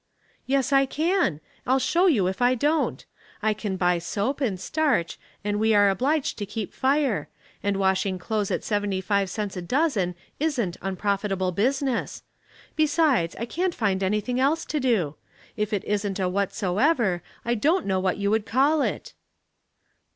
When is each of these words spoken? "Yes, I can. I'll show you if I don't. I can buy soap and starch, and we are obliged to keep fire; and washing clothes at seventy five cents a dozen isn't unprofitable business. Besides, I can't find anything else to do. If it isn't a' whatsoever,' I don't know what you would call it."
"Yes, 0.47 0.73
I 0.73 0.87
can. 0.87 1.41
I'll 1.67 1.77
show 1.77 2.07
you 2.07 2.25
if 2.25 2.41
I 2.41 2.55
don't. 2.55 3.05
I 3.43 3.53
can 3.53 3.77
buy 3.77 3.99
soap 3.99 4.41
and 4.41 4.59
starch, 4.59 5.19
and 5.43 5.59
we 5.59 5.75
are 5.75 5.91
obliged 5.91 6.39
to 6.39 6.45
keep 6.47 6.73
fire; 6.73 7.29
and 7.61 7.77
washing 7.77 8.17
clothes 8.17 8.49
at 8.49 8.63
seventy 8.63 8.99
five 8.99 9.29
cents 9.29 9.55
a 9.55 9.61
dozen 9.61 10.15
isn't 10.39 10.75
unprofitable 10.81 11.51
business. 11.51 12.23
Besides, 12.75 13.35
I 13.35 13.45
can't 13.45 13.75
find 13.75 14.01
anything 14.01 14.39
else 14.39 14.65
to 14.65 14.79
do. 14.79 15.17
If 15.55 15.71
it 15.71 15.83
isn't 15.83 16.19
a' 16.19 16.27
whatsoever,' 16.29 17.21
I 17.45 17.53
don't 17.53 17.85
know 17.85 17.99
what 17.99 18.17
you 18.17 18.31
would 18.31 18.47
call 18.47 18.81
it." 18.81 19.13